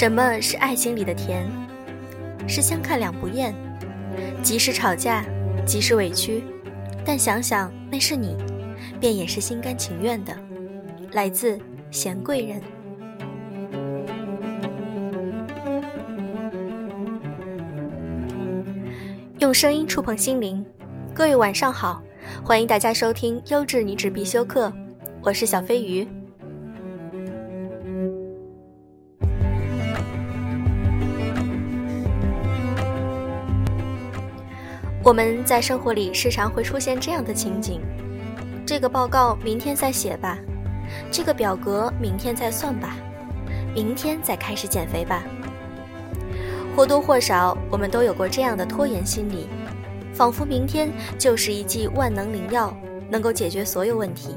[0.00, 1.46] 什么是爱情里的甜？
[2.48, 3.54] 是相看两不厌，
[4.42, 5.22] 即使吵架，
[5.66, 6.42] 即使委屈，
[7.04, 8.34] 但想想那是你，
[8.98, 10.34] 便也是心甘情愿的。
[11.12, 11.58] 来自
[11.90, 12.62] 贤贵人，
[19.40, 20.64] 用声音触碰心灵。
[21.12, 22.02] 各位晚上好，
[22.42, 24.72] 欢迎大家收听优质女纸必修课，
[25.20, 26.08] 我是小飞鱼。
[35.10, 37.80] 我们在生活里时常会出现这样的情景：
[38.64, 40.38] 这个报告明天再写吧，
[41.10, 42.94] 这个表格明天再算吧，
[43.74, 45.24] 明天再开始减肥吧。
[46.76, 49.48] 或多或少，我们都有过这样的拖延心理，
[50.14, 50.88] 仿佛明天
[51.18, 52.72] 就是一剂万能灵药，
[53.10, 54.36] 能够解决所有问题。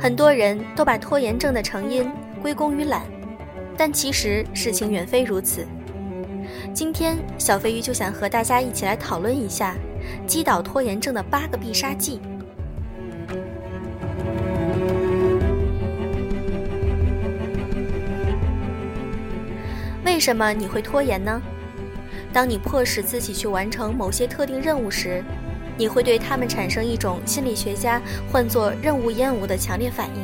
[0.00, 2.10] 很多人都把拖延症的成因
[2.42, 3.02] 归功于懒，
[3.76, 5.64] 但其实事情远非如此。
[6.78, 9.74] 今天，小飞鱼就想和大家一起来讨论一下
[10.28, 12.20] 击倒拖延症的八个必杀技。
[20.04, 21.42] 为什么你会拖延呢？
[22.32, 25.20] 当你迫使自己去完成某些特定任务时，
[25.76, 30.22] 你会对他们产生一种心理学家唤作“任务厌恶”的强烈反应，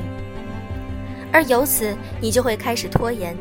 [1.32, 3.36] 而由此你就会开始拖延。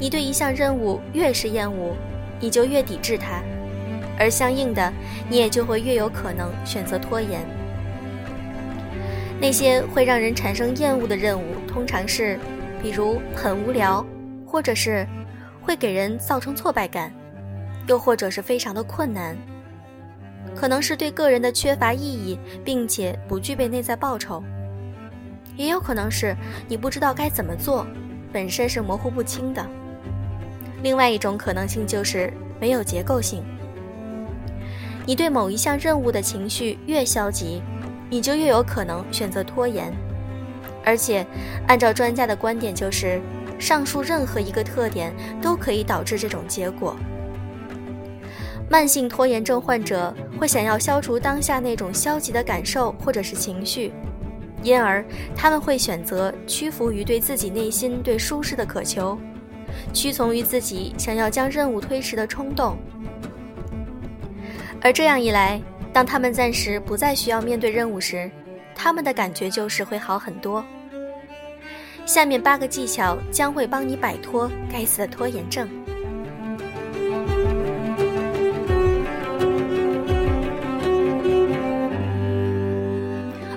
[0.00, 1.94] 你对一项任务越是厌恶，
[2.40, 3.42] 你就越抵制它，
[4.18, 4.90] 而相应的，
[5.28, 7.46] 你也就会越有可能选择拖延。
[9.38, 12.38] 那些会让人产生厌恶的任务，通常是，
[12.82, 14.04] 比如很无聊，
[14.46, 15.06] 或者是
[15.60, 17.12] 会给人造成挫败感，
[17.86, 19.36] 又或者是非常的困难，
[20.54, 24.42] 可能是对个人的缺乏意义，并且不具备内在报酬，
[25.56, 26.34] 也有可能是
[26.68, 27.86] 你不知道该怎么做，
[28.32, 29.66] 本身是模糊不清的。
[30.82, 33.42] 另外一种可能性就是没有结构性。
[35.06, 37.62] 你对某一项任务的情绪越消极，
[38.08, 39.92] 你就越有可能选择拖延。
[40.84, 41.26] 而且，
[41.66, 43.20] 按照专家的观点，就是
[43.58, 46.96] 上述任何一个特点都可以导致这种结果。
[48.70, 53.92] 慢性拖延症患者会想要消除当下那种消极的感受或者是情绪，
[54.62, 55.04] 因而
[55.34, 59.18] 他们会选择屈服于对自己内心对舒适的渴求。
[59.92, 62.76] 屈从于自己想要将任务推迟的冲动，
[64.80, 65.60] 而这样一来，
[65.92, 68.30] 当他们暂时不再需要面对任务时，
[68.74, 70.64] 他们的感觉就是会好很多。
[72.06, 75.68] 下面八个技巧将会帮你摆脱该死的拖延症。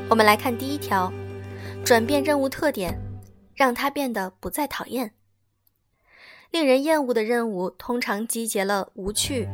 [0.09, 1.11] 我们来看第一条：
[1.83, 2.95] 转变任务特点，
[3.55, 5.11] 让它变得不再讨厌。
[6.53, 9.49] 令人厌恶的任务通常集结了无趣、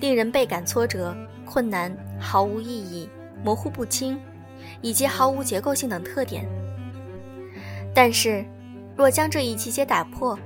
[0.00, 3.08] 令人倍感挫折、困难、毫无意义、
[3.42, 4.20] 模糊不清，
[4.82, 6.46] 以及毫无结构性等特点。
[7.94, 8.44] 但是，
[8.94, 10.38] 若将这一集结打破，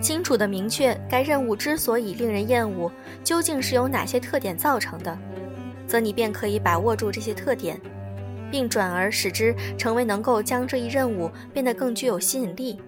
[0.00, 2.90] 清楚地明确该任务之所以令人厌恶
[3.22, 5.18] 究竟是由哪些特点造成的，
[5.86, 7.78] 则你便可以把握住这些特点，
[8.50, 12.80] 并转而使之成为能够将这一任务变得更具有吸引力。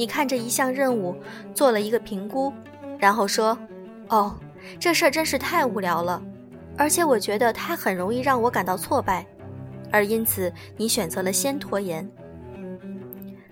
[0.00, 1.14] 你看这一项任务，
[1.54, 2.50] 做了一个评估，
[2.98, 3.54] 然后说
[4.08, 4.34] ：“哦，
[4.78, 6.22] 这事儿真是太无聊了，
[6.74, 9.26] 而且我觉得它很容易让我感到挫败，
[9.92, 12.10] 而因此你选择了先拖延。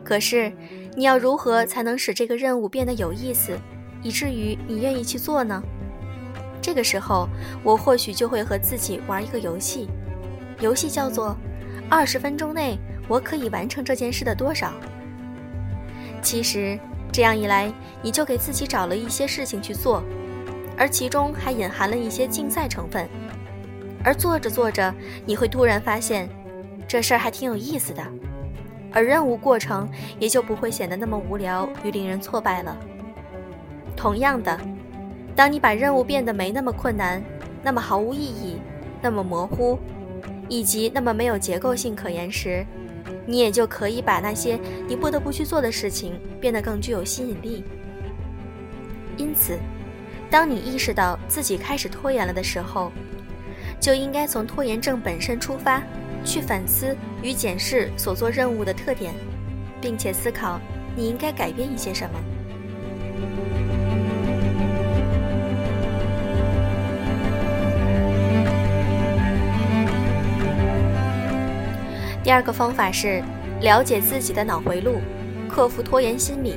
[0.02, 0.50] 可是，
[0.96, 3.52] 你要如何才能使这个任务变得有意思，
[4.02, 5.62] 以至于你愿意去做呢？
[6.62, 7.28] 这个时候，
[7.62, 9.86] 我或许就会和自己玩一个游戏，
[10.60, 11.36] 游戏叫做
[11.90, 14.72] ‘二十分钟内我可以完成这件事的多少’。”
[16.20, 16.78] 其实，
[17.12, 20.02] 这样一来，你就给自己找了一些事情去做，
[20.76, 23.08] 而其中还隐含了一些竞赛成分。
[24.04, 24.94] 而做着做着，
[25.26, 26.28] 你会突然发现，
[26.86, 28.02] 这事儿还挺有意思的，
[28.92, 29.88] 而任务过程
[30.18, 32.76] 也就不会显得那么无聊与令人挫败了。
[33.96, 34.58] 同样的，
[35.34, 37.22] 当你把任务变得没那么困难，
[37.62, 38.58] 那么毫无意义，
[39.02, 39.78] 那么模糊，
[40.48, 42.64] 以及那么没有结构性可言时，
[43.30, 44.58] 你也就可以把那些
[44.88, 47.62] 你不得不去做的事情变得更具有吸引力。
[49.18, 49.58] 因此，
[50.30, 52.90] 当你意识到自己开始拖延了的时候，
[53.78, 55.82] 就应该从拖延症本身出发，
[56.24, 59.12] 去反思与检视所做任务的特点，
[59.78, 60.58] 并且思考
[60.96, 62.18] 你应该改变一些什么。
[72.28, 73.22] 第二个方法是
[73.62, 75.00] 了解自己的脑回路，
[75.48, 76.56] 克服拖延心理。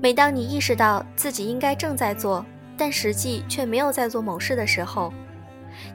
[0.00, 2.42] 每当你意识到自己应该正在做，
[2.74, 5.12] 但实际却没有在做某事的时候，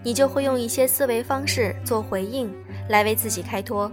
[0.04, 2.54] 你就会用一些思维方式做回应，
[2.88, 3.92] 来为自己开脱，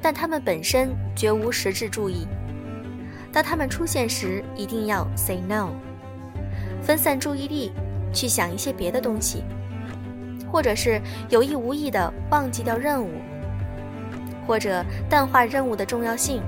[0.00, 2.24] 但他们本身绝无实质注意。
[3.32, 5.70] 当他们出现时，一定要 say no，
[6.80, 7.72] 分散注意力，
[8.12, 9.42] 去想一些别的东西，
[10.50, 13.10] 或者是有意无意地忘记掉任务，
[14.46, 16.42] 或者淡化任务的重要性，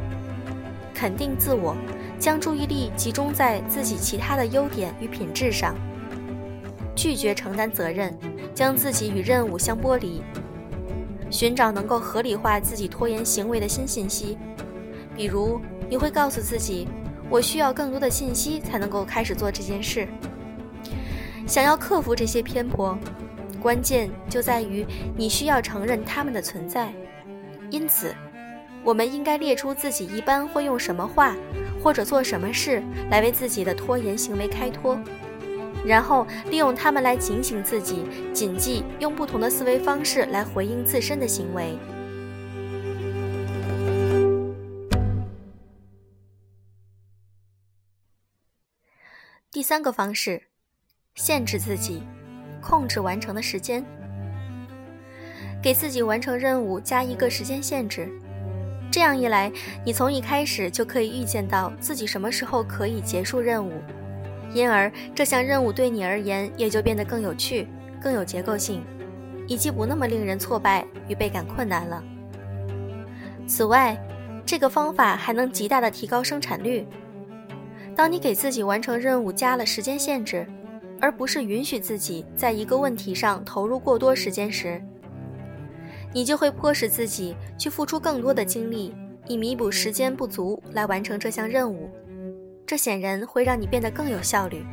[0.94, 1.76] 肯定自我，
[2.18, 5.74] 将注意力集中在自己其他的优点与品质上，
[6.94, 8.16] 拒绝承担责任，
[8.54, 10.22] 将自己与任务相剥离，
[11.30, 14.36] 寻找能够合理化自己拖延行为的新信息，
[15.16, 15.60] 比如。
[15.90, 16.88] 你会告诉自己，
[17.28, 20.08] 我需要更多的信息才能够开始做这件事。
[21.46, 22.96] 想要克服这些偏颇，
[23.62, 24.84] 关键就在于
[25.16, 26.92] 你需要承认他们的存在。
[27.70, 28.14] 因此，
[28.84, 31.36] 我们应该列出自己一般会用什么话
[31.82, 34.98] 或者做什么事来为自己的拖延行为开脱，
[35.86, 38.04] 然后利用它们来警醒自己，
[38.34, 41.78] 谨记用不同的思维方式来回应自身的行为。
[49.50, 50.48] 第三个方式，
[51.14, 52.02] 限制自己，
[52.62, 53.84] 控制完成的时间，
[55.60, 58.08] 给自己完成任务加一个时间限制。
[58.90, 59.50] 这样一来，
[59.84, 63.72] 你从一开始就可以预见到自己什么时候可以结束任务，
[64.54, 67.66] 因而这项任务对你而言也就变得更有趣、
[68.00, 68.84] 更有结构性，
[69.48, 72.02] 以及不那么令人挫败与倍感困难了。
[73.46, 73.98] 此外，
[74.44, 76.86] 这个方法还能极大的提高生产率。
[77.96, 80.46] 当你给自己完成任务加了时间限制，
[81.02, 84.80] 而不是允许自己在一个问题上投入过多时间时，
[86.12, 88.94] 你就会迫使自己去付出更多的精力，
[89.26, 91.90] 以弥补时间不足来完成这项任务。
[92.64, 94.64] 这显然会让你变得更有效率。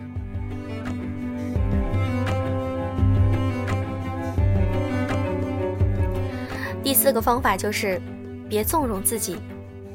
[6.83, 7.99] 第四个方法就是，
[8.47, 9.37] 别纵容自己，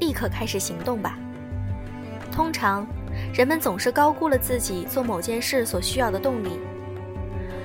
[0.01, 1.17] 立刻开始行动吧。
[2.29, 2.85] 通常。
[3.35, 6.57] 人们总是高估了自己做某件事所需要的动力。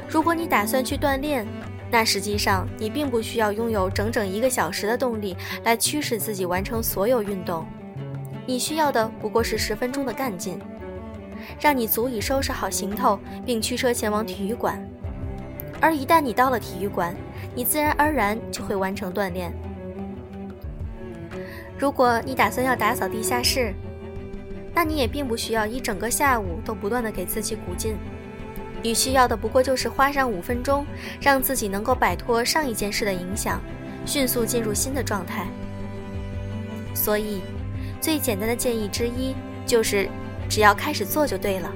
[0.09, 1.47] 如果你打算去锻炼，
[1.93, 7.65] 那实际上你并不需要拥有整整一个小时的动力来驱使自己完成所有运动。
[8.47, 10.61] 你需要的不过是十分钟的干劲，
[11.61, 14.85] 让你足以收拾好行头并驱车前往体育馆。
[15.81, 17.15] 而一旦你到了体育馆，
[17.55, 19.53] 你自然而然就会完成锻炼。
[21.79, 23.73] 如果你打算要打扫地下室，
[24.75, 27.97] 那你也并不需要一整个下午都不断的给自己鼓劲，
[28.83, 30.87] 你需要的不过就是花上五分钟，
[31.21, 33.61] 让自己能够摆脱上一件事的影响，
[34.07, 35.47] 迅速进入新的状态。
[36.95, 37.41] 所以，
[38.01, 39.35] 最简单的建议之一
[39.67, 40.09] 就是，
[40.49, 41.71] 只要开始做就对了。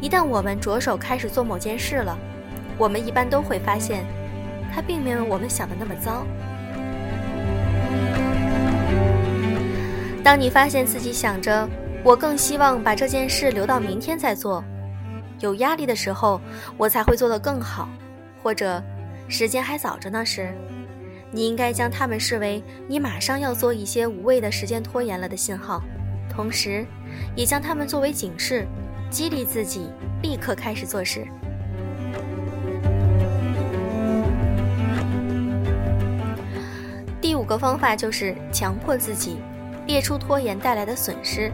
[0.00, 2.16] 一旦我们着手开始做某件事了，
[2.78, 4.04] 我们一般都会发现，
[4.72, 6.24] 它并没有我们想的那么糟。
[10.24, 11.66] 当你发现自己想着
[12.04, 14.62] “我更希望把这件事留到明天再做”，
[15.40, 16.40] 有压力的时候，
[16.76, 17.88] 我才会做得更好，
[18.42, 18.82] 或者
[19.28, 20.52] 时间还早着呢时，
[21.30, 25.82] 你应该将它们视为你马上要做一些无谓的时间拖延了的信号，
[26.28, 26.84] 同时，
[27.34, 28.66] 也将它们作为警示，
[29.10, 29.88] 激励自己
[30.20, 31.26] 立刻开始做事。
[37.20, 39.38] 第五个方法就是强迫自己。
[39.88, 41.50] 列出拖延带来的损失。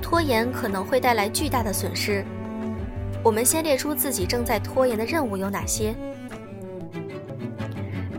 [0.00, 2.24] 拖延可能会带来巨大的损失。
[3.22, 5.94] 我们先列出自己正在拖延的任务有哪些，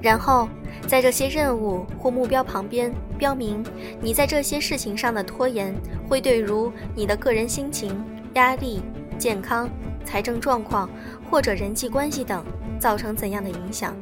[0.01, 0.47] 然后
[0.87, 3.65] 在这些任务或目标旁边标明
[3.99, 5.73] 你在这些事情上的拖延
[6.07, 8.01] 会对如你的个人心情、
[8.35, 8.81] 压力、
[9.17, 9.67] 健康、
[10.05, 10.87] 财政状况
[11.29, 12.45] 或者人际关系等
[12.79, 13.93] 造成怎样的影响。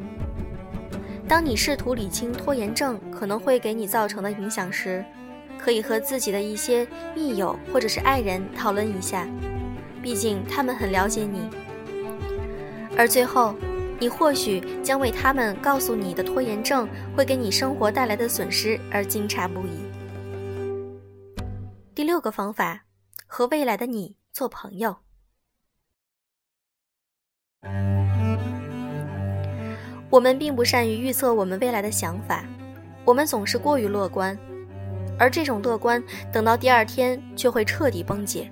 [1.31, 5.01] 当你试图理清拖延症可能会给你造成的影响时，
[5.57, 6.85] 可以和自己的一些
[7.15, 9.25] 密友或者是爱人讨论一下，
[10.03, 11.50] 毕竟他们很了解你。
[12.97, 13.55] 而最后，
[13.97, 16.85] 你或许将为他们告诉你的拖延症
[17.15, 19.79] 会给你生活带来的损失而惊诧不已。
[21.95, 22.83] 第六个方法，
[23.25, 24.97] 和未来的你做朋友。
[30.12, 32.44] 我们并不善于预测我们未来的想法，
[33.06, 34.38] 我们总是过于乐观，
[35.18, 36.03] 而这种乐观
[36.34, 38.51] 等到第二天却会彻底崩解。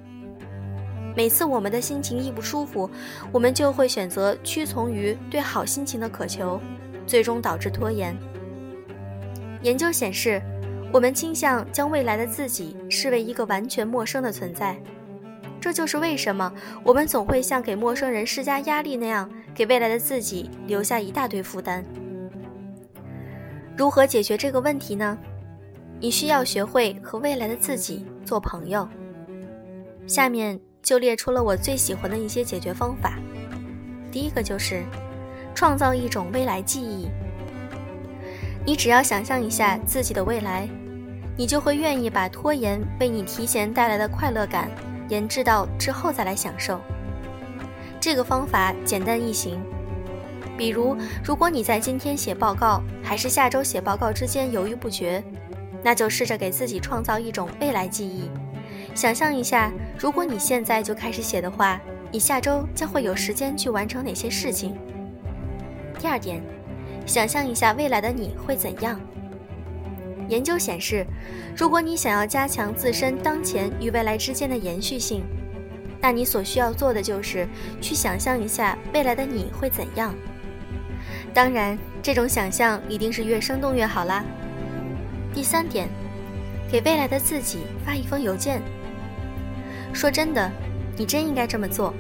[1.18, 2.90] 每次我们的心情一不舒服，
[3.30, 6.62] 我们就会选择屈从于对好心情的渴求，
[7.06, 8.18] 最终导致拖延。
[9.62, 10.42] 研究显示，
[10.94, 14.80] 我们倾向将未来的自己视为一个完全陌生的存在。
[15.60, 16.50] 这就是为什么
[16.86, 21.84] 我们总会像给陌生人施加压力那样，给未来的自己留下一大堆负担。
[23.78, 25.18] 如何解决这个问题呢？
[26.00, 28.88] 你需要学会和未来的自己做朋友。
[30.08, 33.20] 下面就列出了我最喜欢的一些解决方法。
[34.12, 34.84] 第一个就是
[35.54, 37.08] 创造一种未来记忆。
[38.66, 40.68] 你只要想象一下自己的未来，
[41.38, 44.70] 你就会愿意把拖延为你提前带来的快乐感。
[45.10, 46.80] 延至到之后再来享受。
[48.00, 49.60] 这个方法简单易行。
[50.58, 55.24] 比如，如果你在今天写报告还是下周写报告之间犹豫不决，
[55.82, 58.30] 那就试着给自己创造一种未来记忆。
[58.94, 61.80] 想象一下，如果你现在就开始写的话，
[62.12, 64.76] 你下周将会有时间去完成哪些事情？
[65.98, 66.42] 第二点，
[67.06, 69.00] 想象一下未来的你会怎样。
[70.28, 71.06] 研究显示，
[71.56, 75.24] 如果你想要加强自身当前与未来之间的延续性，
[76.02, 77.48] 那你所需要做的就是
[77.82, 80.14] 去想象一下未来的你会怎样。
[81.34, 84.24] 当然，这种想象一定是越生动越好啦。
[85.34, 85.88] 第三点，
[86.72, 88.62] 给未来的自己发一封邮件。
[89.94, 90.52] 说真的，
[90.98, 91.94] 你真应该这么做。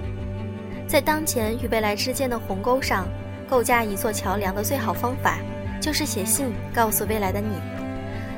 [0.87, 3.07] 在当前与未来之间的鸿沟上
[3.47, 5.37] 构架一座桥梁的最好方法，
[5.79, 7.49] 就是写信告诉未来的你。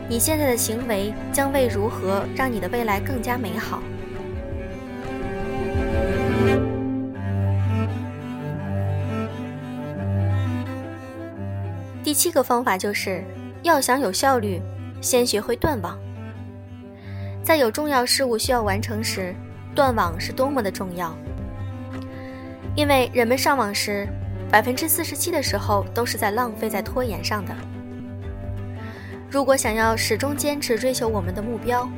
[0.09, 3.81] 你现在的行为将为如何让你的未来更加美好。
[12.11, 13.23] 第七个方法就是，
[13.63, 14.61] 要想有效率，
[14.99, 15.97] 先学会断网。
[17.41, 19.33] 在有重要事务需要完成时，
[19.73, 21.15] 断网是多么的重要。
[22.75, 24.05] 因为人们上网时，
[24.49, 27.55] 百分之四十七的时候都是在浪费在拖延上的。
[29.29, 31.89] 如果想要始终坚持追求我们的目标，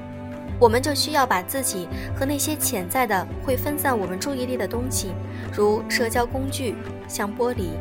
[0.60, 5.12] 我们就需要把自己和那些潜在的会分散我们注意力的东西，
[5.52, 6.76] 如社交工具，
[7.08, 7.72] 相剥离。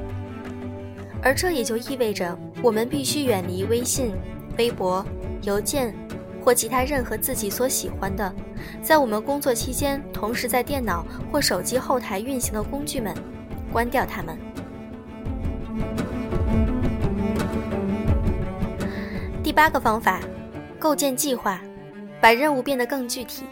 [1.22, 4.12] 而这也就意味着，我们必须远离微信、
[4.58, 5.04] 微博、
[5.42, 5.94] 邮件
[6.44, 8.34] 或其他任何自己所喜欢的，
[8.82, 13.14] 在我们工作期间同时在电脑或手机后台运行的工具们，
[13.72, 14.36] 关掉它们。
[19.44, 20.20] 第八个方法，
[20.78, 21.60] 构建计划，
[22.20, 23.44] 把任务变得更具体。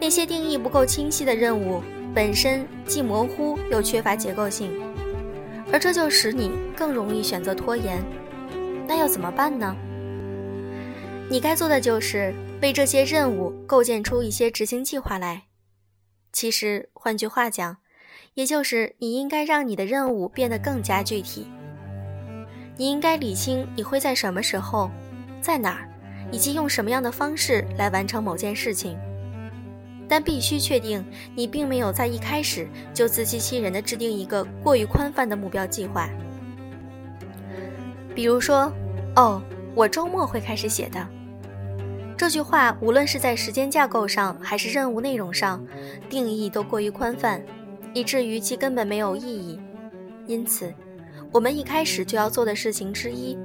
[0.00, 1.82] 那些定义不够清晰的任务
[2.14, 4.72] 本身既模糊又缺乏结构性，
[5.72, 8.04] 而这就使你更容易选择拖延。
[8.86, 9.76] 那要怎么办呢？
[11.30, 15.44] 你该做的就是为这些任务构建出一些执行计划来。
[16.32, 17.76] 其实，换句话讲，
[18.34, 21.46] 也就是你应该让你的任务变得更加具体。
[22.76, 24.90] 你应该理清你会在什么时候，
[25.40, 25.88] 在哪儿，
[26.32, 28.98] 以及用什么样的方式来完成某件事情。
[30.10, 31.04] 但必须确定，
[31.36, 36.10] 你并没有在一开始就自欺欺人的制定一个过于宽泛的目标计划。
[38.12, 38.72] 比如说，
[39.14, 39.40] 哦，
[39.72, 41.06] 我周末会开始写的。
[42.16, 45.64] 这句话无论是在时间架构上，还是任务内容上，
[46.08, 47.40] 定义都过于宽泛，
[47.94, 49.60] 以至于其根本没有意义。
[50.26, 50.74] 因此。
[51.32, 53.38] 我们一开始就要做的事情之一，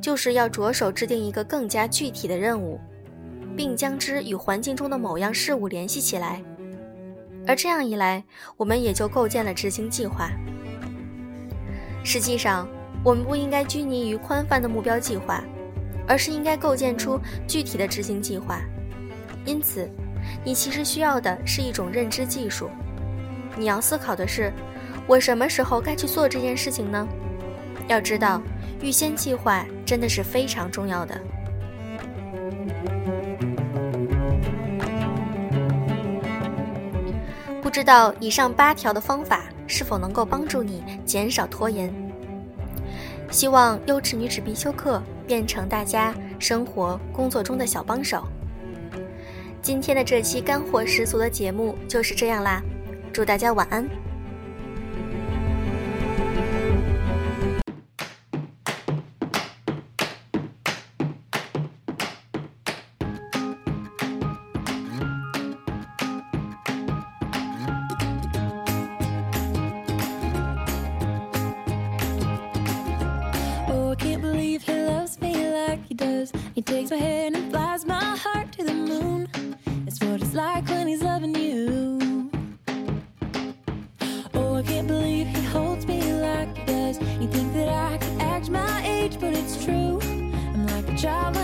[0.00, 2.80] 就是要着手制定一个更加具体的任务，
[3.56, 6.42] 并将之与环境中的某样事物联系起来。
[7.46, 8.22] 而这样一来，
[8.56, 10.30] 我们也就构建了执行计划。
[12.04, 12.68] 实际上，
[13.04, 15.42] 我们不应该拘泥于宽泛的目标计划，
[16.06, 18.60] 而是应该构建出具体的执行计划。
[19.44, 19.88] 因此，
[20.44, 22.68] 你其实需要的是一种认知技术。
[23.56, 24.52] 你要思考的是：
[25.06, 27.06] 我什么时候该去做这件事情呢？
[27.88, 28.42] 要知道，
[28.82, 31.16] 预先计划真的是非常重要的。
[37.76, 41.92] 知道以上八条的方法是否能够帮助你减少拖延？
[43.30, 48.26] 希望优质女子必修课变成大家生活工作中的小帮手。
[49.60, 52.62] 今天的这期干货十足的节目就是这样啦，
[53.12, 53.86] 祝大家晚安。
[76.66, 79.28] Takes my hand and flies my heart to the moon.
[79.84, 82.28] That's what it's like when he's loving you.
[84.34, 86.98] Oh, I can't believe he holds me like he does.
[87.20, 90.00] You think that I could act my age, but it's true.
[90.02, 91.36] I'm like a child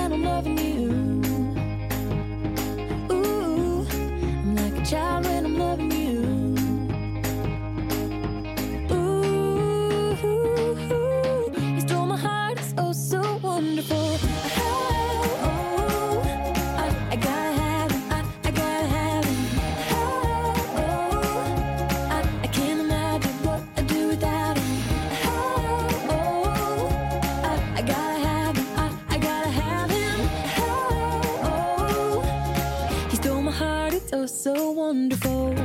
[34.93, 35.62] wonderful.